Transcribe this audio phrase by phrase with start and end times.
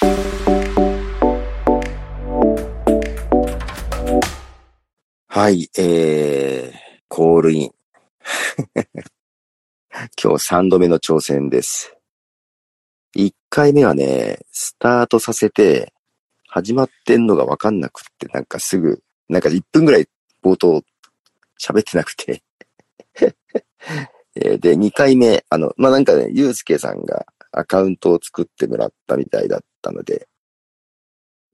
[0.00, 0.06] は
[5.50, 6.76] い、えー、
[7.08, 7.72] コールイン。
[10.22, 11.96] 今日3度目の挑戦です。
[13.16, 15.92] 1回目はね、スタートさせて、
[16.46, 20.06] 始まってんのがわかんなくって、なんかすぐ、なんか1分ぐらい
[20.44, 20.84] 冒頭
[21.60, 22.44] 喋ってなくて。
[24.34, 30.28] で、2回目、あの、まあ、なんかね、ゆうすけさんがアカウントを作ってもらったみたいだったので、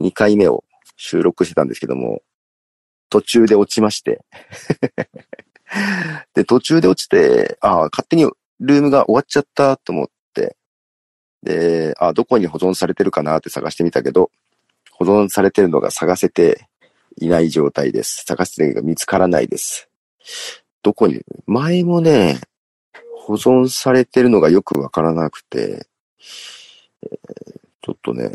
[0.01, 0.65] 2回目を
[0.97, 2.23] 収録してたんですけども、
[3.11, 4.25] 途中で落ちまして。
[6.35, 8.25] で、途中で落ちて、ああ、勝手に
[8.61, 10.57] ルームが終わっちゃったと思って、
[11.43, 14.31] で、ああ、どこに保存されてるかなって探してみたけど、
[14.91, 16.69] 保存されてるのが探せて
[17.17, 18.25] いない状態です。
[18.27, 19.89] 探してるのが見つからないです。
[20.83, 22.41] どこに、前もね、
[23.27, 25.87] 保存されてるのがよくわからなくて、
[27.03, 28.31] えーちょっとね、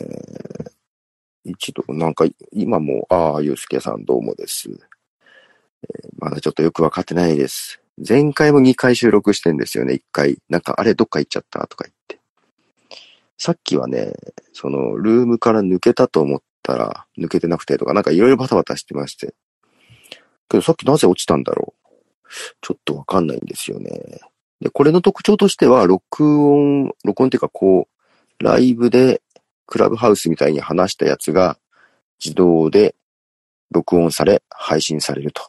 [1.43, 4.69] 一度、なんか今も、ああ、ゆうすけさんどうもです。
[6.19, 7.81] まだちょっとよくわかってないです。
[8.07, 10.37] 前回も2回収録してんですよね、1回。
[10.49, 12.19] なんか、あれ、どっか行っちゃったとか言って。
[13.39, 14.13] さっきはね、
[14.53, 19.33] その、ルームから抜けたと思ったら、抜けてなくてとか、なんかいろいろバタバタしてまして。
[20.47, 21.91] けどさっきなぜ落ちたんだろう
[22.61, 24.19] ちょっとわかんないんですよね。
[24.61, 27.87] で、これの特徴としては、録音、録音っていうかこ
[28.39, 29.21] う、ライブで、
[29.65, 31.57] クラブハウスみたいに話したやつが、
[32.23, 32.95] 自動で
[33.71, 35.43] 録音され、配信されると。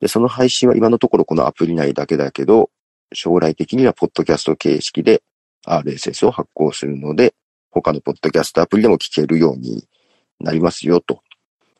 [0.00, 2.70] で、その配信は今のところこのアプリ内だけだけど、
[3.12, 5.22] 将来的にはポッドキャスト形式で
[5.64, 7.34] RSS を発行するので、
[7.70, 9.86] 他のポッドキャストアプリでも聞けるように
[10.40, 11.22] なりますよ、と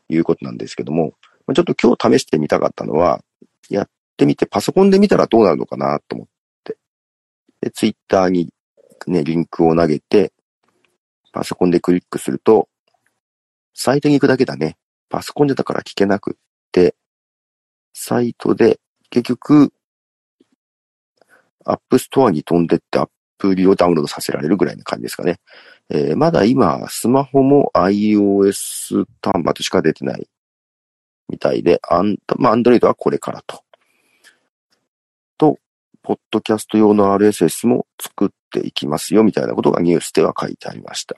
[0.09, 1.15] いうことなんですけども、
[1.55, 3.23] ちょっと今日試してみたかったのは、
[3.69, 6.36] やってみてパソコンで見たらどうなるのかなと思って。
[7.67, 8.49] で、ツイッターに
[9.09, 10.33] ね、リンクを投げて、
[11.33, 12.69] パソコンでクリックすると、
[13.75, 14.77] サイトに行くだけだね。
[15.09, 16.35] パソコンでだから聞けなくっ
[16.71, 16.95] て、
[17.93, 18.79] サイトで
[19.11, 19.73] 結局、
[21.65, 25.41] App Store に飛んでってアプリをダウンロードさせられるぐらいな感じですかね。
[25.91, 30.29] えーまだ今、スマホも iOS 端末しか出てない
[31.29, 33.65] みたいで、アンまあ、Android はこれからと。
[35.37, 35.59] と、
[36.07, 41.17] ポッドキャスト用の RSS も作っていきますよみたいなことがニュースでは書いてありました。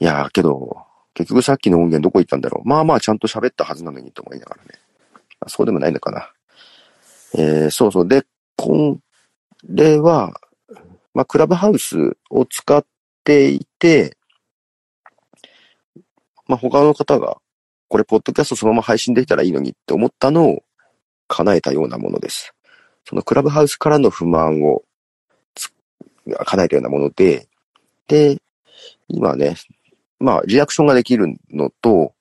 [0.00, 0.78] いやー、けど、
[1.14, 2.68] 結局さっきの音源どこ行ったんだろう。
[2.68, 4.70] まあまあちゃんと喋ったはずなのにと思いながらね。
[5.38, 6.32] あそうでもないのかな。
[7.38, 8.08] えー、そうそう。
[8.08, 8.24] で、
[8.56, 8.98] こ
[9.68, 10.32] れは、
[11.14, 12.84] まあ、クラブハウスを使っ
[13.22, 14.16] ていて、
[16.48, 17.36] まあ、他の方が、
[17.86, 20.64] これ、ポッドキャストそのまま配信できたらいいのにって思ったのを
[21.28, 22.54] 叶えたようなものです。
[23.04, 24.82] そのクラブハウスからの不満を
[26.44, 27.48] 叶えたようなもので、
[28.06, 28.40] で、
[29.08, 29.56] 今ね、
[30.18, 32.14] まあ、リアクションができるのと、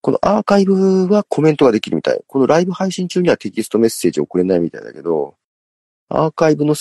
[0.00, 2.20] このアーカイブはコメントができるみたい。
[2.26, 5.36] このライブ配信中にはテキストメッセージ送れないみたいだけど、
[6.08, 6.74] アーカイブの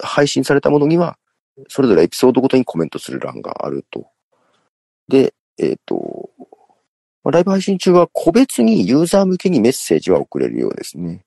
[0.00, 1.16] 配信されたものには、
[1.68, 4.06] それぞれエピソードごとにコメントする欄があると。
[5.06, 6.30] で、えっ、と、
[7.24, 11.24] ライブ配信中は個別にユーザー向けにメッセージは送れるようですね。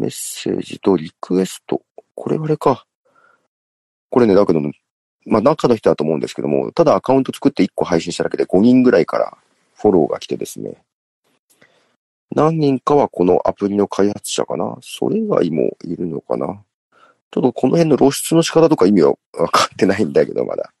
[0.00, 1.82] メッセージとリクエスト。
[2.14, 2.84] これあれか。
[4.08, 4.60] これね、だけど、
[5.26, 9.36] まあ中の人だと思うんですけども、ただアカウント作って1個配信しただけで5人ぐらいから
[9.76, 10.82] フォローが来てですね。
[12.34, 16.62] 何人かはこのアプリの開発者かなそれ以外もいるのかな
[17.32, 20.72] ちょっとこの辺の露出の仕方とか意味は分かってないんだけど、まだ。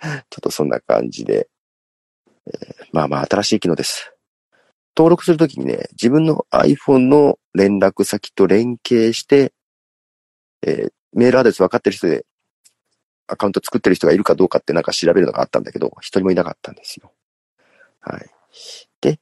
[0.00, 1.48] ちょっとそんな感じで。
[2.46, 4.13] えーまあまあ新しい機能です。
[4.96, 9.52] 登録するときにね、自分の iPhone の連絡先と連携して、
[10.62, 12.26] えーメールアドレス分かってる人で、
[13.26, 17.12] アカウント作ってる人がいるかどうかってなんか調べるのがあったんだけど、一人もいなかったんですよ。
[18.00, 18.26] はい。
[19.00, 19.18] で、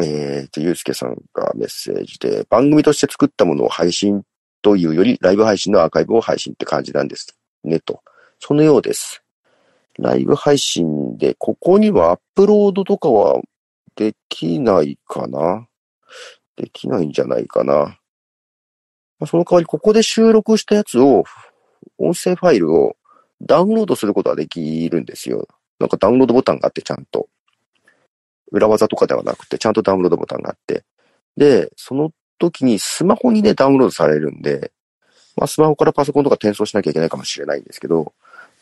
[0.00, 4.22] えっ、と、ゆうすけさんがメッセージで、番組として作ったものを配信
[4.62, 8.02] というより、ライブ配信のアーカイブを配信って感じなんですね、と。
[8.40, 9.22] そのようです。
[9.98, 13.40] ライブ配信で、ここにはアップロードとかは
[13.98, 15.66] できないかな？
[16.54, 17.98] できないんじゃないかな？
[19.18, 21.24] まその代わり、ここで収録したやつを、
[21.98, 22.96] 音声ファイルを
[23.42, 25.48] ダウンロードすることはできるんですよ。
[25.80, 27.28] なんかダウンロードボタンがあって、ちゃんと。
[28.52, 30.84] 裏技とかではなくて、ちゃんとダウンロードボタンがあって。
[31.36, 34.70] で、その時にスマホにね、ダウンロードされるんで、
[35.36, 38.12] まあ、スマホからパソコンとか転送しなきゃいけないかもしれないんですけど、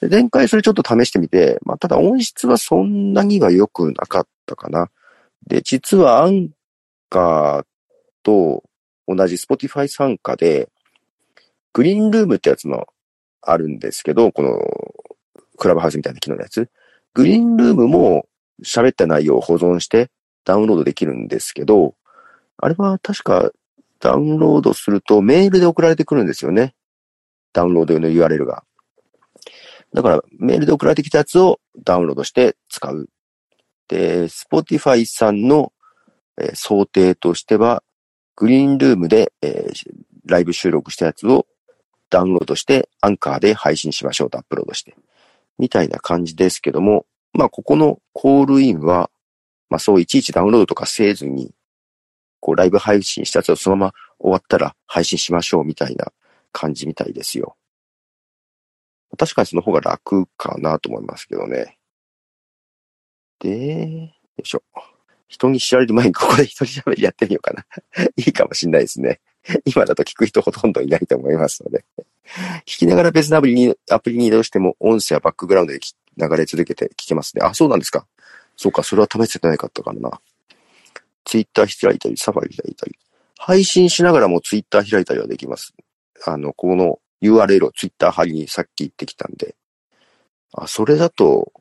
[0.00, 4.90] で前回それちょっと試してみて、まあ、ただ音質はそんなには良くなかったかな。
[5.46, 6.50] で、実はアン
[7.08, 7.64] カー
[8.22, 8.64] と
[9.06, 10.68] 同じ Spotify 参加で、
[11.72, 12.86] グリーンルームってやつの
[13.42, 14.58] あるんですけど、この
[15.56, 16.68] ククラブハウスみたいな機能のやつ。
[17.14, 18.26] グリーンルームも
[18.62, 20.10] 喋った内容を保存して
[20.44, 21.94] ダウンロードできるんですけど、
[22.58, 23.50] あれは確か
[24.00, 26.74] ダウンロードするとメールで送られてくるんですよね。
[27.52, 28.64] ダウンロード用の URL が。
[29.94, 33.08] だからメールで送られてきたやつをダウンロードして使う。
[33.88, 35.72] で、Spotify さんの、
[36.38, 37.82] えー、想定としては、
[38.36, 39.90] グリーンルームで、えー、
[40.26, 41.46] ライブ収録したやつを
[42.10, 44.96] ダウンロードして、アンカーで配信しましょうとアップロードして。
[45.58, 49.10] みたいな感じですけども、まあ、ここのコールインは、
[49.70, 51.52] まあ、そういちいちダウンロードとかせずに、
[52.40, 56.12] こう、ライブ配信したやつをそのまま終わったら配信しましょうみたいな
[56.52, 57.56] 感じみたいですよ。
[59.16, 61.78] 確かにその方が楽かなと思いますけどね。
[63.40, 64.08] で、よ
[64.42, 64.62] いしょ。
[65.28, 67.66] 人に知られる前にここで一人喋りやってみようかな。
[68.16, 69.20] いいかもしんないですね。
[69.64, 71.84] 今だと聞く人ほとんどいないと思いますので。
[72.64, 75.80] 聞きながら別のアプリに、アプリに移動しても音声はバックグラウンドで
[76.16, 77.42] 流れ続けて聞けますね。
[77.44, 78.06] あ、そうなんですか。
[78.56, 80.20] そうか、それは試せてないかったからな。
[81.24, 82.98] ツイッター開いたり、サファリ開いたり。
[83.38, 85.74] 配信しながらもツイッター開いたりはできます。
[86.24, 89.54] あの、この URL をツイッター貼りにさっき言ってきたんで。
[90.52, 91.52] あ、それだと、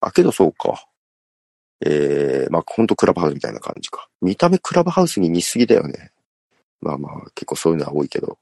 [0.00, 0.86] あ、けどそうか。
[1.84, 4.08] えー、まあ、ほんとクラブハウスみたいな感じか。
[4.22, 6.10] 見た目クラブハウスに似すぎだよね。
[6.80, 8.38] まあまあ、結構そういうのは多いけど。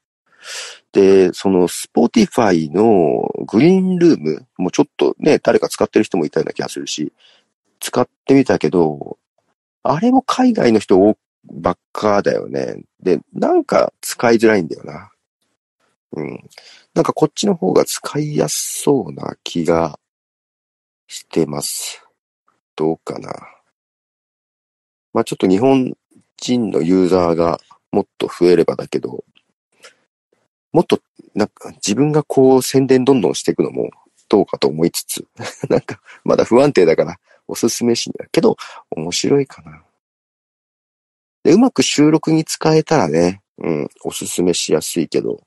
[0.93, 7.13] で、その、スポーティファイのグリーンルームもちょっとね、誰か使ってる人もいたような気がするし、
[7.81, 9.19] 使ってみたけど、
[9.83, 11.17] あれも海外の人
[11.53, 12.83] ばっかだよね。
[13.01, 15.11] で、なんか使いづらいんだよな。
[16.13, 16.49] うん。
[16.95, 19.99] なんかこっちの方が使いやすそうな気が
[21.15, 22.05] してます。
[22.75, 23.31] どうかな。
[25.13, 25.97] まあちょっと日本
[26.39, 27.61] 人のユーザーが
[27.93, 29.25] もっと増えればだけど、
[30.73, 31.01] もっと、
[31.35, 33.91] なんか自分がこう宣伝どんどんしていくのも
[34.29, 35.25] どうかと思いつつ、
[35.71, 38.57] なんかまだ不安定だからおすすめしだけど
[38.91, 39.85] 面白いかな。
[41.45, 45.47] で、うまく収録に使えたらね、うん、おすすめしやすいけど、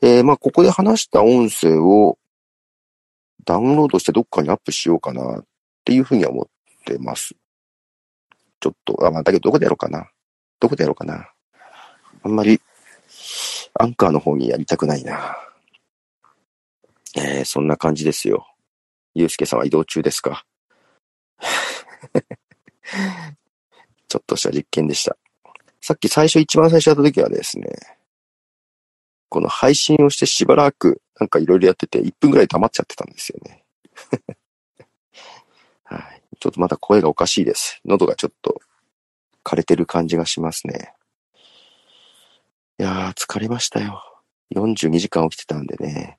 [0.00, 2.16] えー、まあここで話した音声を
[3.44, 5.44] ダウンロードしてどっかにアップしようかなっ
[5.84, 6.46] ていうふうに思っ
[6.84, 7.34] てます。
[8.60, 10.08] ちょっと、あ、まあだけどどこでやろうかな。
[10.60, 11.28] どこでやろうかな。
[12.22, 12.60] あんまり、
[13.74, 15.36] アンカーの方にやりたくないな。
[17.16, 18.46] えー、そんな感じですよ。
[19.14, 20.46] ゆうすけさんは移動中ですか？
[24.08, 25.16] ちょっとした実験でした。
[25.80, 27.68] さっき最初、一番最初やった時はですね、
[29.32, 33.64] この配信をしてしばらくなんかいろいろやってて、1分ぐらい溜まっちゃってたんですよね。
[35.84, 36.22] はい。
[36.38, 37.80] ちょっとまだ声がおかしいです。
[37.86, 38.60] 喉がちょっと
[39.42, 40.94] 枯れてる感じがしますね。
[42.78, 44.04] いやー、疲れましたよ。
[44.54, 46.18] 42時間起きてたんでね。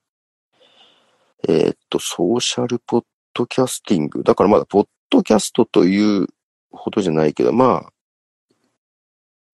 [1.48, 3.06] えー、っと、ソーシャルポッ
[3.36, 4.24] ドキャスティング。
[4.24, 6.30] だからまだ、ポッドキャストという
[6.72, 7.94] ほどじゃないけど、まあ、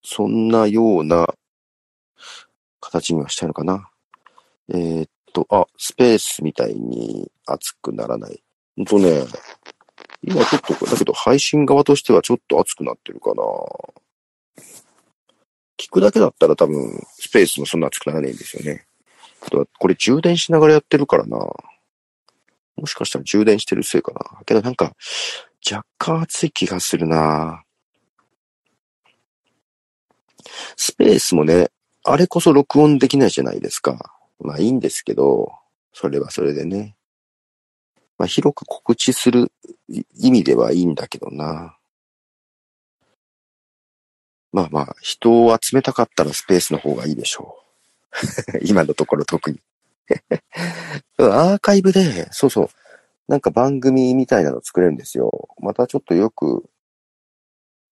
[0.01, 1.35] そんなような
[2.79, 3.89] 形にはしたいのかな。
[4.69, 8.41] えー、っと、あ、スペースみたいに熱くならない。
[8.75, 9.23] ほんとね、
[10.21, 13.43] 今ちょっと、だけど配信側としてはちょっと熱くなってるかな。
[15.77, 18.85] 聞くだけだったら多分、スペースもそんな熱くならないんですよね。
[19.79, 21.37] これ充電しながらやってるからな。
[21.37, 24.43] もしかしたら充電してるせいかな。
[24.45, 24.93] けどなんか、
[25.69, 27.63] 若干熱い気がするな。
[30.75, 31.69] スペースもね、
[32.03, 34.15] あれこそ録音できないじゃないですか。
[34.39, 35.51] まあいいんですけど、
[35.93, 36.95] それはそれでね。
[38.17, 39.51] まあ広く告知する
[39.87, 41.75] 意味ではいいんだけどな。
[44.51, 47.55] まあまあ、人を集めたかったらスペースの方がいいでしょ
[48.53, 48.59] う。
[48.65, 49.59] 今のところ特に
[51.19, 52.69] アーカイブで、そうそう、
[53.27, 55.49] なんか番組みたいなの作れるんですよ。
[55.59, 56.67] またちょっとよく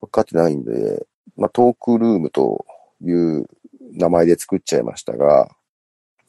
[0.01, 2.65] 分かってないんで、まあトークルームと
[3.01, 3.47] いう
[3.93, 5.49] 名前で作っちゃいましたが、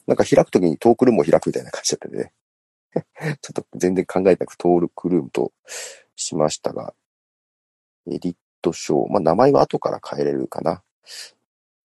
[0.07, 2.33] なんか開くときにトークルームを開くみたいな感じだったんでね。
[3.41, 5.51] ちょっと全然考えなくトークルームと
[6.15, 6.93] しましたが、
[8.07, 9.11] エディットショー。
[9.11, 10.81] まあ名前は後から変えれるかな。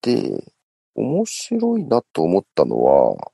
[0.01, 0.53] で、
[0.95, 3.33] 面白いなと思ったのは、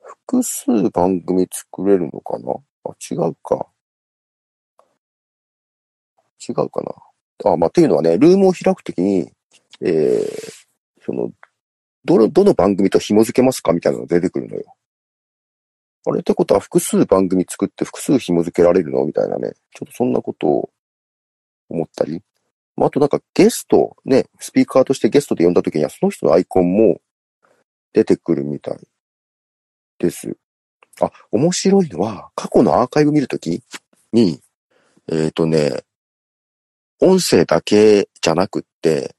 [0.00, 2.52] 複数番組作れるのかな？
[2.84, 3.68] あ、違うか。
[6.48, 6.82] 違うか
[7.44, 7.50] な。
[7.52, 9.32] あ、まあ、っていうのはね、ルームを開くときに、
[9.80, 10.56] えー、
[11.04, 11.30] その、
[12.06, 14.74] どの、どの番組と紐付けますかみたいなのが出てくるのよ。
[16.08, 19.54] あれってことは複数番組作って複数紐付けられるのみたいなね。
[19.74, 20.70] ちょっとそんなことを
[21.68, 22.22] 思ったり。
[22.76, 27.00] まあ、あとなんかゲスト、ね、スピーカーとしてゲストで呼んだ時にはその人のアイコンも
[27.92, 28.78] 出てくるみたい
[29.98, 30.36] です。
[31.00, 33.62] あ、面白いのは、過去のアーカイブ見るとき
[34.12, 34.40] に、
[35.08, 35.82] えっ、ー、とね、
[37.00, 39.14] 音声だけじゃなくって、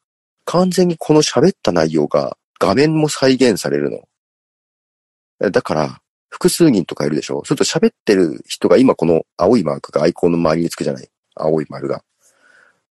[0.45, 5.51] 完全にこの喋った内容が画面も再現されるの。
[5.51, 7.35] だから、複数人とかいるでしょ？
[7.35, 11.07] そうすると喋ってる人が今この青いマークがアイコンの周りにつくじゃない？
[11.35, 12.03] 青い丸が。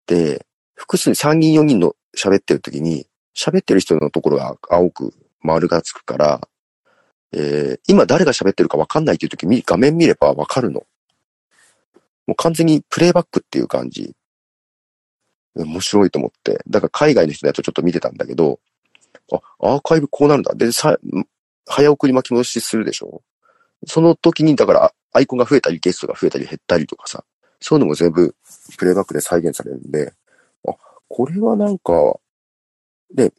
[0.06, 6.48] で、複数、3人4人の喋ってる時に、喋ってる人のところが青く丸がつくから、
[7.32, 10.84] えー、今誰が喋ってるかわかんないっていう時に画面見ればわかるの。
[12.26, 14.14] もう完全にプレイバックっていう感じ。
[15.54, 16.60] 面白いと思って。
[16.68, 18.58] だから海外の人のやつをちょっと見てたんだけど、
[19.32, 19.40] あ、
[19.74, 20.54] アーカイブこうなるんだ。
[20.54, 20.98] で、さ、
[21.66, 23.22] 早送り巻き戻しするでしょ？
[23.86, 27.24] その時に、だからアイコンが増えたりゲストが増えたり減ったりとかさ、
[27.60, 28.34] そういうのも全部
[28.76, 30.12] プレイバックで再現されるんで、
[30.68, 30.72] あ、
[31.08, 31.92] これはなんか、
[33.14, 33.32] で、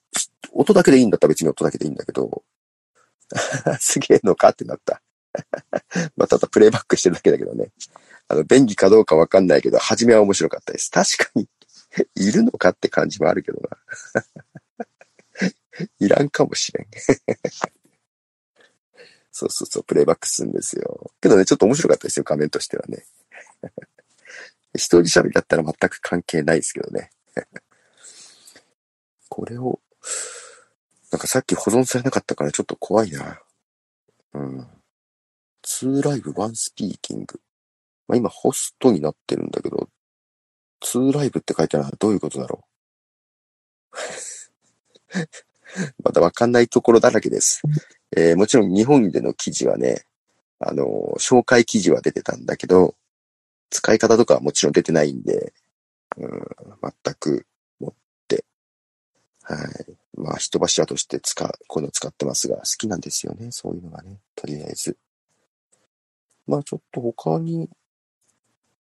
[0.54, 2.44] 音だけでいいんだったら別に音だけでいいんだけど、
[3.80, 5.02] すげえのかってなった。
[6.18, 7.72] まあ、ただプレイバックしてるだけだけどね。
[8.28, 10.92] あの、便利かどうかわかんないけど、初めは面白かったです。
[10.92, 11.48] 確かに
[12.16, 13.78] いるのかって感じもあるけどな。
[16.00, 16.88] いらんかもしれん。
[19.32, 21.12] そうそうそう、プレイバックするんですよ。
[21.22, 23.06] けどね、ちょっと面白かったですよ、画面としてはね。
[24.76, 27.12] 一人喋りだったら全く関係ないですけどね。
[29.30, 29.80] これを、
[31.12, 33.42] なんかさっき保存されなかったからちょっと怖いな。
[34.34, 34.68] うん。
[35.64, 37.40] 2ライブ1スピーキング。
[38.08, 39.90] まあ、今ホストになってるんだけど、
[40.82, 42.66] 2ライブって書いてあるのはどういうことだろ
[43.94, 45.51] う？
[46.04, 47.62] まだわかんないところだらけです。
[48.16, 50.06] えー、もちろん日本での記事はね、
[50.60, 50.88] あのー、
[51.18, 52.96] 紹介記事は出てたんだけど、
[53.70, 55.54] 使い方とかはもちろん出てないんで、
[56.18, 56.48] うん、
[57.04, 57.48] 全く
[57.80, 57.94] 持っ
[58.28, 58.46] て、
[59.44, 60.02] はい。
[60.18, 63.52] まあ、人柱として使う、こういうの使ってますが、好きなんですよね。
[63.52, 64.20] そういうのがね。
[64.36, 64.98] とりあえず。
[66.48, 67.70] まあ、ちょっと他に、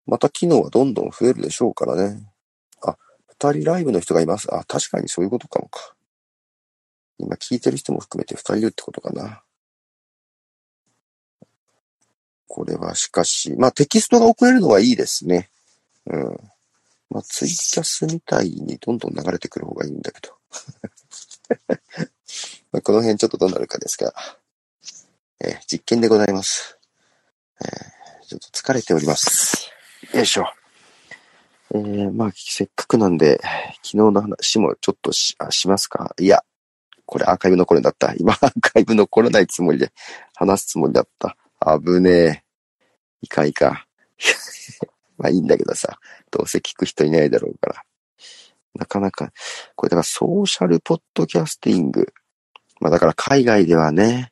[0.07, 2.33] また機能はどんどん増えるでしょうからね。
[2.83, 2.97] あ、
[3.29, 4.53] 二人ライブの人がいます。
[4.55, 5.95] あ、確かにそういうことかもか。
[7.19, 9.43] 今聞いてる人も含めて二人いるってことかな。
[12.47, 15.51] これはしかし、まあテキストが送れるのはいいですね。
[16.07, 16.37] うん。
[17.11, 20.35] まあツイキャスみたいにどんどん流れてくる方がいいんだけど。
[22.73, 24.15] まあこの辺ちょっとどうなるかですが、
[25.41, 26.79] えー、実験でございます。
[27.61, 29.71] えー、ちょっと疲れております。
[30.15, 30.47] よいしょ。
[31.75, 33.41] えー、まあ、せっかくなんで、
[33.83, 36.15] 昨日の話もちょっとししますか？
[36.19, 36.43] いや、
[37.09, 38.13] これアーカイブ残るんだった。
[38.21, 39.93] 今アーカイブ残らないつもりで
[40.35, 41.39] 話すつもりだった。
[41.81, 42.45] 危ねえ。
[43.23, 43.87] いかいか。
[45.17, 45.99] まあいいんだけどさ、
[46.31, 47.83] どうせ聞く人いないだろうから。
[48.75, 49.33] なかなか、
[49.75, 52.13] これだからソーシャルポッドキャスティング。
[52.79, 54.31] まあだから海外ではね、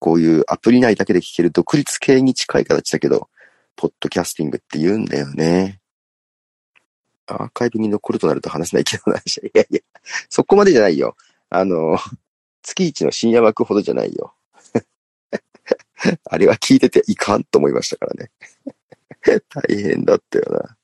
[0.00, 3.30] こういうアプリ内だけで聞ける独立系に近い形だけど、
[3.76, 5.80] ポッドキャスティングって言うんだよね。
[7.28, 9.18] アーカイブに残るとなると話せないけどな。
[9.18, 9.22] い
[9.54, 9.80] やいや、
[10.28, 11.16] そこまでじゃないよ。
[11.50, 11.98] あの、
[12.62, 14.34] 月一の深夜枠ほどじゃないよ。
[16.24, 18.30] あれは聞いてていかんと思いましたからね。
[19.48, 20.76] 大変だったよな。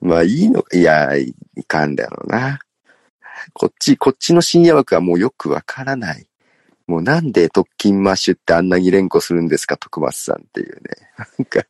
[0.00, 1.34] まあいいの、いや、い
[1.66, 2.58] かんだろうな。
[3.52, 6.26] こっち、こっちの深夜枠はもうよくわからない。
[6.86, 10.80] もうなんで特勤マッシュってあんなに連呼するんですか、徳松さんっていうね。
[11.38, 11.62] なんか、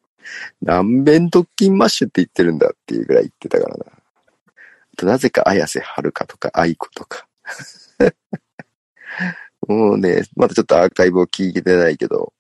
[0.63, 3.85] 何遍特勤マッシュって言ってるんだっていうぐらい言ってたからな。
[3.87, 7.27] あとなぜか綾瀬はるかとか愛子とか。
[9.69, 12.33] もうね、まだちょっとアーカイブを聞いてないけど、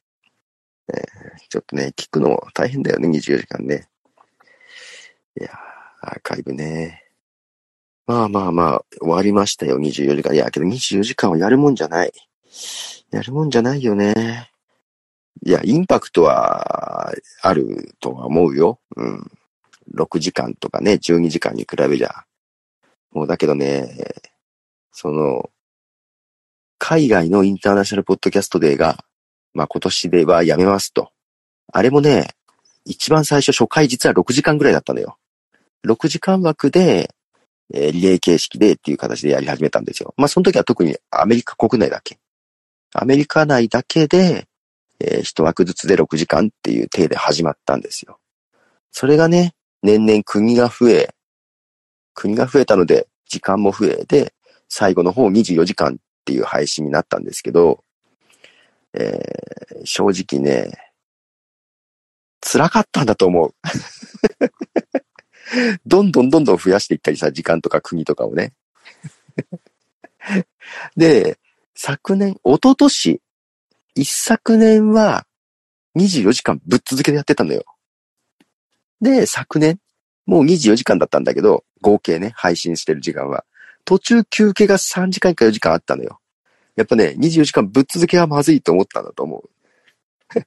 [0.93, 1.03] え、
[1.49, 3.89] ちょっとね、聞くの大変だよね、24時間ね。
[5.39, 5.51] いや
[6.01, 7.05] アーカイブね。
[8.07, 10.35] まあまあまあ、終わりましたよ、24時間。
[10.35, 12.13] いや、けど24時間はやるもんじゃない。
[13.11, 14.51] やるもんじゃないよね。
[15.45, 17.13] いや、インパクトは
[17.43, 18.81] あるとは思うよ。
[18.97, 19.31] うん。
[19.95, 22.25] 6時間とかね、12時間に比べりゃ。
[23.13, 23.97] もうだけどね、
[24.93, 25.51] その、
[26.79, 29.05] 海外のインターナショナルポッドキャストデーが、
[29.53, 31.11] まあ今年ではやめますと。
[31.73, 32.31] あれもね、
[32.85, 35.19] 一番最初初回実は6時間ぐらいだったのよ。
[35.87, 37.15] 6時間枠で、
[37.73, 40.15] えー、リレー形式でっていう形でやり始めたんですよ。
[40.17, 42.19] まあその時は特にアメリカ国内だけ。
[42.93, 44.49] アメリカ内だけで、
[45.01, 48.19] えー、一枠ずつで6時間っていう体で始まったんですよ。
[48.91, 51.15] それがね、年々国が増え、
[52.15, 54.35] 国が増えたので、時間も増えで、
[54.71, 57.85] 最後の方24時間っていう配信になったんですけど、
[58.95, 60.71] えー、正直ね、
[62.41, 63.55] 辛かったんだと思う。
[65.85, 68.53] どんどんどんどん増やしていったりさ、時間とか国とかをね。
[70.97, 71.39] で、
[71.75, 73.21] 昨年、一昨年
[73.97, 75.27] 一昨年は
[75.97, 77.65] 24時間ぶっ続けでやってたのよ。
[79.01, 79.81] で、昨年、
[80.27, 83.45] もう24時間だったんだけど、合計ね、配信してる時間は。
[83.91, 86.21] 途中休憩が3時間か4時間あったのよ。
[86.77, 89.51] やっぱね、24時間ぶっ続けはまずいと思ったんだと思う。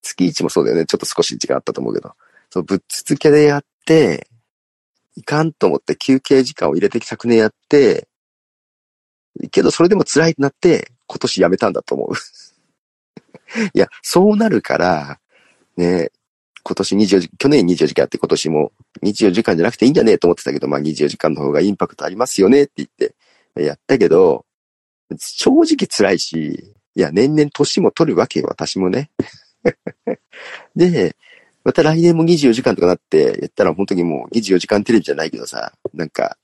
[0.00, 0.86] 月1もそうだよね。
[0.86, 2.14] ちょっと少し時間あったと思うけど。
[2.48, 4.30] そう、ぶっ続けでやって、
[5.14, 8.08] いかんと思って休憩時間を入れて昨年やって、
[9.50, 12.14] けどそれでも辛いってなって、今年やめたんだと思う。
[13.76, 15.20] いや、そうなるから、
[15.76, 16.12] ね、
[16.66, 18.72] 今年24時、去年24時間やって今年も
[19.04, 23.14] 24時間じゃなくていいんじゃねえと思ってたけど、まあ24時間の方がインパクトありますよねって言って
[23.62, 24.44] やったけど、
[25.16, 29.10] 正直辛いし、いや、年々年も取るわけよ、私もね。
[30.74, 31.14] で、
[31.62, 36.36] また来年も24時間とかなってやったら本当にもう24時間テレビじゃないけどさ、なんか、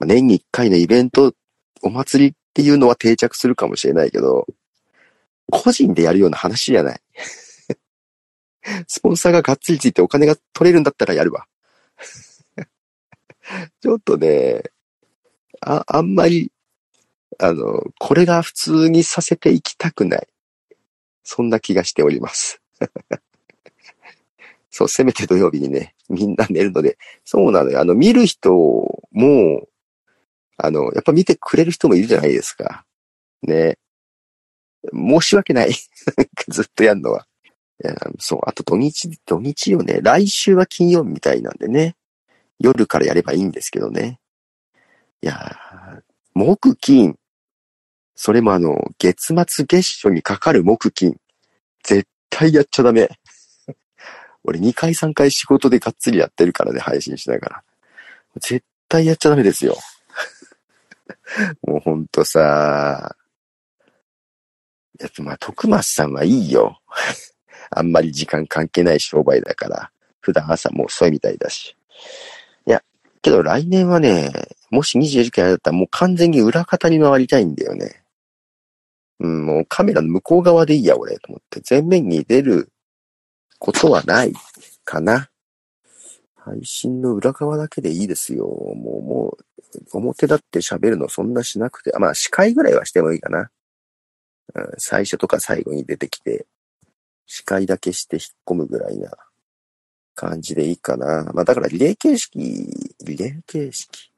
[0.00, 1.32] 年に1回のイベント、
[1.80, 4.48] お祭りっていうのは定着するかもしれないけど、
[5.48, 7.00] 個人でやるような話じゃない。
[8.88, 11.46] スポンサーががっつりついてお金が取れるんだったらやるわ。
[13.80, 14.62] ちょっとね、
[15.60, 16.50] あ、あんまり、
[17.38, 20.28] あの、これが普通にさせていきたくない。
[21.22, 22.60] そんな気がしております。
[24.70, 27.80] そう、せめて土曜日にね、みんな寝るので、そうなのよ。
[27.80, 28.52] あの、見る人
[29.12, 29.68] も、
[30.56, 32.84] あの、やっぱ見てくれる人もいるじゃないですか。
[33.42, 33.78] ね。
[34.92, 35.72] 申し訳ない。
[36.48, 37.26] ずっとやるのは。
[38.18, 40.00] そう、あと土日、土日よね。
[40.02, 41.96] 来週は金曜日みたいなんでね。
[42.58, 44.20] 夜からやればいいんですけどね。
[45.22, 46.00] いやー、
[46.34, 47.16] 木金。
[48.14, 51.16] それもあの、月末月初にかかる木金。
[51.82, 53.08] 絶対やっちゃダメ。
[54.44, 57.64] 俺2回3回仕事でがっつりやってるからね、配信しながら。
[58.40, 59.76] 絶対やっちゃダメですよ。
[61.66, 63.16] もうほんとさ、
[65.00, 66.80] やっぱまあ、徳松さんはいいよ。
[67.74, 69.90] あんまり時間関係ない商売だから、
[70.20, 71.76] 普段朝も遅いみたいだし。
[72.66, 72.82] いや、
[73.22, 74.32] けど来年はね、
[74.70, 78.04] もし24時間やったらもう完全に裏方に回りたいんだよね。
[79.20, 81.62] うん、もうカメラの向こう側でいいや、俺、と思って。
[81.68, 82.70] 前面に出る
[83.58, 84.32] ことはない
[84.84, 85.30] かな。
[86.36, 88.46] 配信の裏側だけでいいですよ。
[88.46, 89.38] もう、も
[89.92, 93.50] う、表だって喋るのそんなしなくて、まあ、司会ぐらいはしてもいいかな。
[94.54, 96.46] うん、最初とか最後に出てきて、
[97.26, 99.10] 司会だけして引っ込むぐらいな
[100.14, 101.30] 感じでいいかな。
[101.34, 102.38] まあだからリレー形式、
[103.04, 104.12] リレー形式。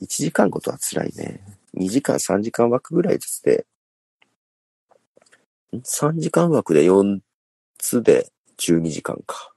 [0.00, 1.42] 1時間ごとは辛いね。
[1.74, 3.66] 2時間、3時間枠ぐらいずつで、
[5.74, 7.20] 3時間枠で4
[7.78, 9.52] つで12時間か。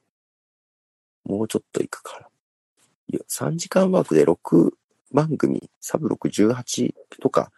[1.23, 2.29] もうちょっといくから。
[3.29, 4.71] 3時間枠で6
[5.13, 7.51] 番組、サブ6、18とか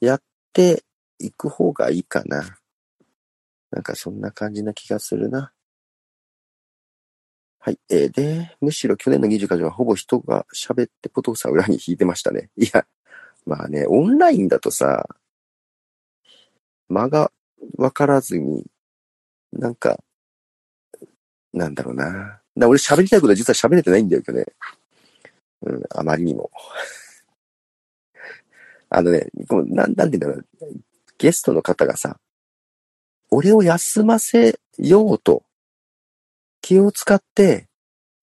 [0.00, 0.82] やって
[1.18, 2.58] いく方がいいかな。
[3.70, 5.52] なんかそんな感じな気がするな。
[7.66, 7.80] はい。
[7.88, 12.48] えー、で、むしろ去年の20回はほぼ人が喋ってポトフさん裏に引いてましたね。
[12.56, 12.86] いや、
[13.44, 15.08] まあね、オンラインだとさ、
[16.88, 17.32] 間が
[17.76, 18.64] わからずに、
[19.52, 19.98] なんか、
[21.52, 22.40] なんだろうな。
[22.56, 24.46] だ俺喋りたいことは実は喋れてないんだよ、ね。
[25.62, 26.52] うん、あまりにも。
[28.90, 30.46] あのね、こうなん、なんて言うんだろう。
[31.18, 32.20] ゲストの方がさ、
[33.30, 35.44] 俺を休ませようと、
[36.60, 37.68] 気を使って、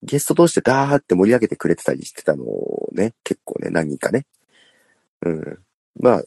[0.01, 4.25] ゲスト同士でダーって盛り上げてくれてたりしてたのをね、結構ね、何人かね。
[5.21, 5.59] うん。
[5.99, 6.23] まあ、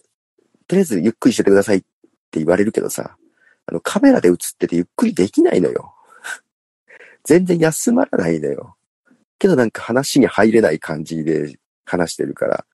[0.67, 1.81] とりあえずゆっくりしててくださいっ
[2.31, 3.17] て言われるけどさ、
[3.67, 5.95] あの、カメラで映っててゆっくりできないのよ。
[7.25, 8.77] 全然休まらないのよ。
[9.39, 12.65] けどなんか話に入れない感じで話してるから、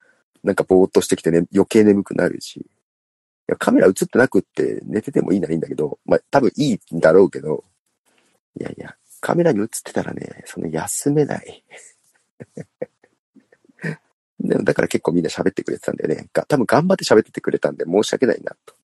[0.44, 2.66] なんかぼーっとしてきてね、余計眠くなるし。
[3.56, 7.64] カメラ映ってなくって寝ててもいいならいいんだけど、まあ、多分いいんだろうけど、
[8.58, 11.64] いやいや、カメラに映ってたらね、その休めない。
[14.40, 16.28] でもだから結構みんな喋ってくれてたんだよね。
[16.32, 18.74] が多分頑張って喋っててくれたんで申し訳ないなと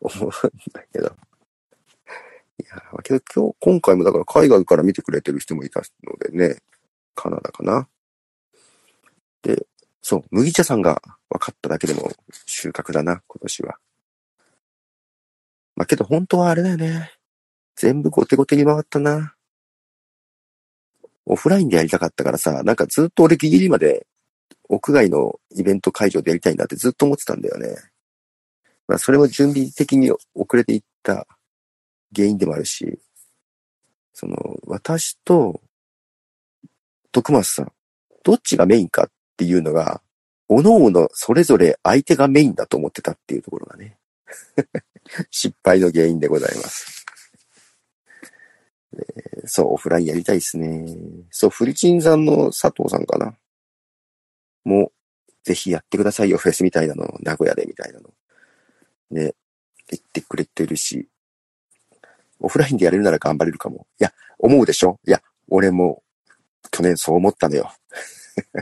[0.00, 0.30] 思うん
[0.72, 1.16] だけど。
[2.62, 6.62] いや、けど今日、今回もだから海外から見てくれてる人もいたのでね、
[7.16, 7.88] カナダかな。
[9.42, 9.66] で、
[10.00, 12.12] そう、麦茶さんが分かっただけでも
[12.46, 13.78] 収穫だな、今年は。
[15.76, 17.12] まあけど本当はあれだよね。
[17.76, 19.34] 全部後手後手に回ったな。
[21.26, 24.06] オフラインでやりたかったからさ、なんかずっと俺ギリギリまで
[24.68, 27.76] 屋外のイベント会場でやりたいんだってずっと思ってたんだよね。
[28.86, 31.26] まあそれも準備的に遅れていった
[32.14, 33.00] 原因でもあるし、
[34.12, 35.60] その、私と
[37.10, 37.72] 徳松さん、
[38.22, 40.02] どっちがメインかっていうのが、
[40.48, 43.96] 各々それぞれ相手がメインだと思ってたっていうところがね。
[45.30, 47.04] 失敗の原因でございます。
[48.96, 50.86] えーそう、オフラインやりたいですね。
[51.30, 53.36] そう、フリチンさんの佐藤さんかな。
[54.64, 54.92] もう、
[55.42, 58.08] ぜひやってくださいよ、フェスみたいなの、名古屋でみたいなの。
[59.10, 59.34] ね、
[59.90, 61.08] 言ってくれてるし、
[62.40, 63.86] オフラインでやれるなら頑張れるかも。
[64.00, 64.98] いや、思うでしょ？
[65.06, 66.02] いや、俺も、
[66.70, 67.70] 去年そう思ったのよ。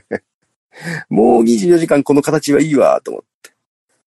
[1.09, 3.53] もう24時間この形はいいわ、と思って。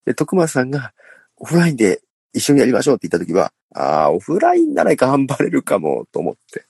[0.07, 0.93] で、徳間さんが、
[1.37, 2.01] オフラインで
[2.35, 6.65] 一緒にやりましょうって言った時は、ああ、オフラインなら頑張れるかも、と思って。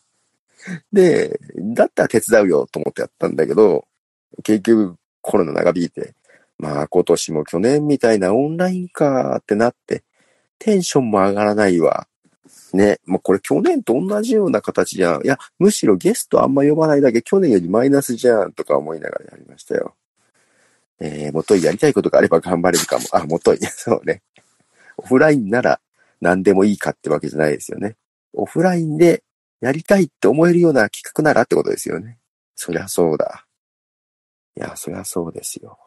[0.93, 1.39] で、
[1.73, 3.86] だったら手伝うよ、と思ってやったんだけど、
[4.43, 6.13] 結局コロナ長引いて、
[6.60, 10.04] まあ今年も去年みたいなオンラインかってなって、
[10.60, 12.08] テンションも上がらないわ。
[12.73, 15.25] ね、もうこれ去年と同じような形じゃん。
[15.25, 19.95] いや、むしろゲストあんま呼ばないだけ去年よりマイナスじゃんとか思いながらやりましたよ。
[20.99, 23.06] えー、もといやりたいことがあれば頑張れるかも。
[23.12, 24.21] あ、もとい、 そうね。
[24.97, 25.79] オフラインなら
[26.21, 27.95] 何でもいいかってわけじゃないですよね。
[28.34, 29.23] オフラインで
[29.62, 32.17] やりたいって思えるような企画ならってことですよね。
[32.55, 33.45] そりゃそうだ。
[34.58, 35.77] いや、そりゃそうですよ。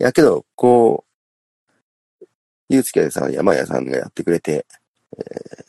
[0.00, 1.04] いや、けど、こ
[2.20, 2.26] う、
[2.68, 4.66] ゆうつけさん、山谷さんがやってくれて、
[5.16, 5.68] えー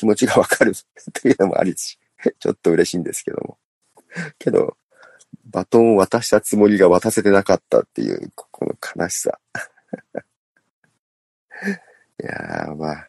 [0.00, 1.98] 気持ちがわかるっていうのもありし、
[2.40, 3.58] ちょっと嬉しいんですけども。
[4.38, 4.78] けど、
[5.44, 9.38] バトンを渡したつもりが渡せてなかったっていう、ここの悲しさ。
[12.22, 13.08] いや、まあ、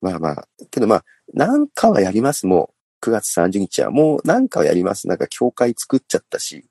[0.00, 1.04] まあまあ、けどまあ、
[1.34, 2.74] なんかはやります、もう。
[3.00, 5.06] 9月30日はもうなんかはやります。
[5.06, 6.64] なんか教会作っちゃったし。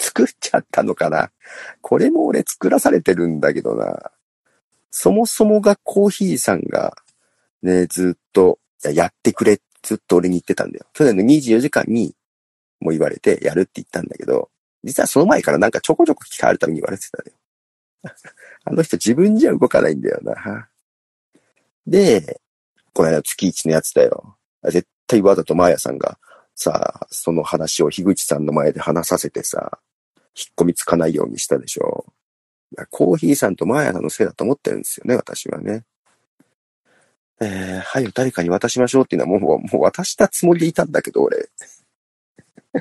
[0.00, 1.30] 作っちゃったのかな
[1.82, 4.10] これも俺作らされてるんだけどな。
[4.90, 6.96] そもそもがコーヒーさんが
[7.62, 10.86] ね、ずっとやってくれ、ずっと俺に言ってたんだよ。
[10.94, 12.14] 去年の24時間に
[12.80, 14.50] もう言われてやるって言ったんだけど、
[14.82, 17.36] 実はその前からなんかちょこちょこ聞かれるたびに言われてたんだよ。
[18.70, 20.68] あの人自分じゃ動かないんだよな。
[21.88, 22.40] で、
[22.92, 24.36] この間月一のやつだよ。
[24.62, 26.18] 絶対わざとマーヤさんが
[26.54, 29.80] さ、その話を樋口さんの前で話させてさ、
[30.36, 32.06] 引っ込みつかないようにしたでしょ。
[32.90, 35.82] コーヒーさんとマーヤさんのせいだと思ってるんですよね、私はね。
[37.40, 41.38] えー、はい、誰かに渡しましょうっていうのはもう、もう渡したつもりでいたんだけど、俺。
[42.76, 42.80] い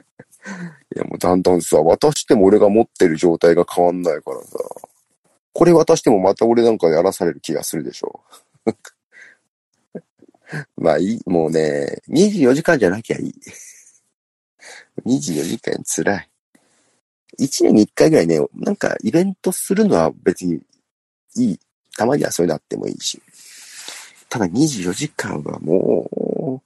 [0.96, 4.58] や、もうだんだんさ、渡しても俺が持ってる状態が変わんないからさ。
[5.60, 8.24] これ渡してもまた俺なんかやらされる気がするでしょ。
[10.78, 13.36] まあいい、もうね、24時間じゃなきゃいい。
[15.06, 16.30] 24時間辛い。
[17.40, 20.62] 1年に1回ぐらいね、なんかイベントするのは別に
[21.36, 21.60] いい。
[21.98, 23.22] たまにはそういうのあってもいいし。
[24.30, 26.64] ただ24時間はも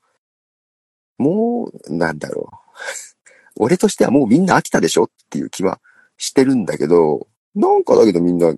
[1.18, 2.56] う、もう、なんだろう。
[3.56, 5.82] 俺としてはもうみんな飽きたでしょっていう気は
[6.20, 8.54] してるんだけど、なんかだけどみんな、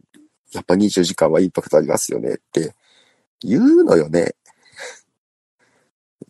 [0.56, 2.74] やっぱ24時間はインパクトありますよねって
[3.42, 4.36] 言うのよね。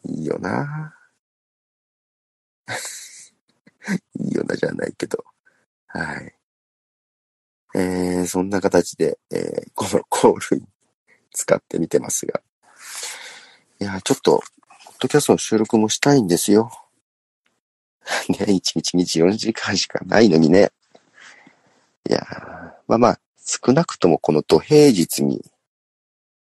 [0.08, 0.96] いいよな。
[4.20, 5.24] いいよなじゃないけど。
[5.88, 6.36] はい。
[7.76, 10.64] えー、そんな形で、えー、この コール
[11.32, 12.42] 使ってみてますが。
[13.80, 14.42] いや、ちょっと、
[14.86, 16.72] ポッドキャストの収録もしたいんですよ。
[18.30, 20.72] ね、1日24時間しかないのにね。
[22.08, 22.22] いや
[22.88, 25.46] まあまあ、少なくともこの土平日に、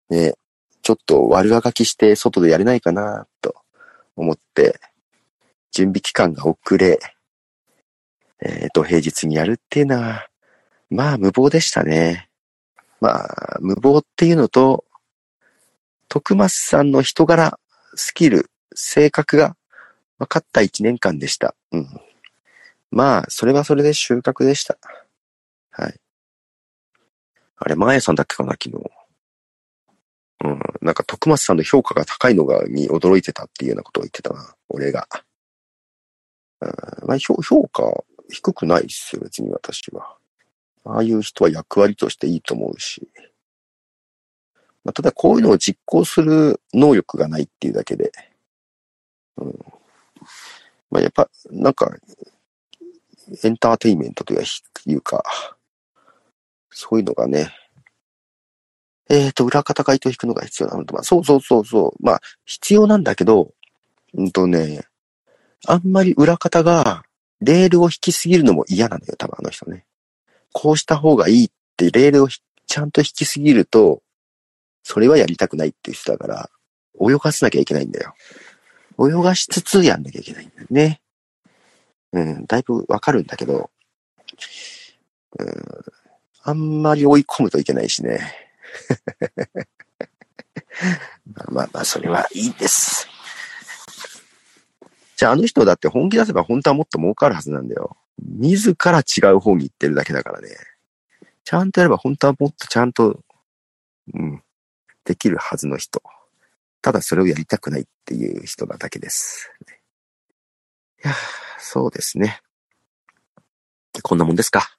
[0.09, 0.35] ね、
[0.81, 3.55] ちょっと悪あがきして外でやれないかな、と
[4.15, 4.79] 思って、
[5.71, 6.99] 準備期間が遅れ、
[8.41, 10.27] えー、土平日にやるっていうのは、
[10.89, 12.29] まあ無謀でしたね。
[13.01, 14.85] まあ、無謀っていうのと、
[16.07, 17.59] 徳松さんの人柄、
[17.95, 19.55] スキル、性格が
[20.19, 21.53] 分かった一年間でした。
[21.71, 21.87] うん。
[22.91, 24.77] まあ、それはそれで収穫でした。
[25.71, 25.99] はい。
[27.57, 28.91] あれ、マーヤさんだっけかな、昨日。
[30.45, 30.59] うん。
[30.81, 35.07] なんか、徳松さんの評価が高いのが、に驚いてたっていうようなことを言ってたな、俺が。
[36.61, 40.17] うん、まあ、評評価低くないっすよ、別に私は。
[40.85, 43.09] ああいう人は役割としていいと思うし。
[44.83, 48.11] まあ、ただ、こういうのを実行する能力がないっていうだけで。
[49.37, 49.59] うん。
[50.91, 51.91] まあ、やっぱ、なんか、
[53.43, 55.23] エンターテイメントというか、
[56.69, 57.53] そういうのがね、
[59.09, 62.05] えっ、と、裏方が糸を引くのが必要なのと、まあ、そうそうそうそう。
[62.05, 63.53] まあ、必要なんだけど、
[64.13, 64.85] うんとね、
[65.65, 67.03] あんまり裏方が
[67.39, 69.85] レールを引きすぎるのも嫌なのよ、多分あの人ね。
[70.51, 74.01] こうした方がいいってレールをちゃんと引きすぎると、
[74.83, 76.49] それはやりたくないっていう人だから、
[76.99, 78.13] 泳がせなきゃいけないんだよ。
[78.99, 81.01] 泳がしつつやんなきゃいけないんだよね。
[82.13, 83.69] うん、だいぶわかるんだけど、
[85.39, 85.47] うん、
[86.47, 88.21] あんまり追い込むといけないしね。
[91.33, 93.05] まあまあまあ、それはいいです。
[95.17, 97.97] じゃああの人だって本気出せば本当はもっと儲かるはずなんだよ。
[98.17, 100.55] 自ら違う方に行ってるだけだからね。
[101.43, 103.19] ちゃんとやれば本当はもっとちゃんと、
[104.13, 104.41] うん、
[105.03, 106.01] できるはずの人。
[106.81, 109.51] ただそれをやりたくないっていう人なだけです。
[111.03, 111.13] いや、
[111.59, 112.39] そうですね。
[114.01, 114.77] こんなもんですか。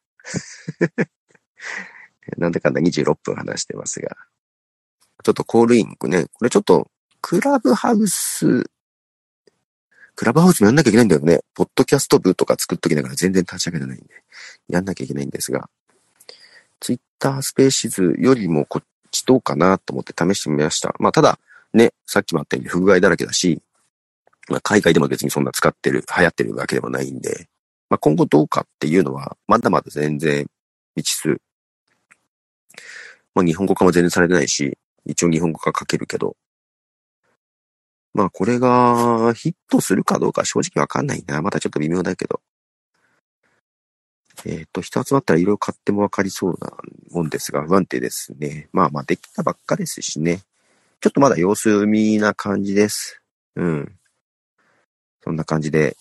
[2.36, 4.16] なんでかんだ26分話してますが。
[5.24, 8.70] ちょっとコールインね、これちょっと、クラブハウス、
[10.14, 11.40] クラブハウスもやんなきゃいけないんだよね。
[11.54, 14.06] ポッドキャスト部とか作っときながら全然立ち上げてないんで、
[14.68, 15.68] やんなきゃいけないんですが、
[16.80, 20.94] ツイッタースペーシズよりもこっちどうかなと思って試してみました。
[20.98, 21.38] まあただ、
[21.72, 23.60] ね、さっきもあったように不具合だらけだし、
[24.48, 27.48] まあ海外でも別にそんな使ってる、流行ってるわけでもないんで、
[27.88, 30.46] まあ今後どうかっていうのは、まだまだ全然
[30.96, 31.40] 未知数。
[33.34, 36.36] まあ日本語化も全然されてないし、一応日本語化書けるけど、
[38.14, 41.40] まあこれがヒットするかどうか正直わかんないな。
[41.42, 42.40] まだちょっと微妙だけど。
[44.44, 46.72] えっ、ー、と、人集まったら色々買ってもわかりそうな
[47.10, 48.68] もんですが、不安定ですね。
[48.72, 50.42] まあまあできたばっかですしね。
[51.00, 53.20] ちょっとまだ様子見な感じです。
[53.56, 53.92] うん。
[55.22, 55.96] そんな感じで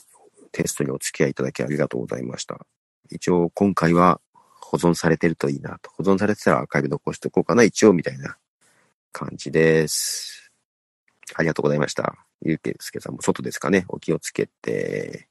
[0.51, 2.65] テストにお付き合いいただきありがとうございました。
[3.09, 4.19] 一応今回は
[4.69, 5.89] 保存されてるといいなと。
[5.91, 8.37] 保存されてたらアーカイブ残しておこうかな、一応みたいな
[9.13, 10.51] 感じです。
[11.35, 12.15] ありがとうございました。
[12.41, 13.85] ゆうけいすけさんも外ですかね。
[13.87, 15.29] お気をつけて。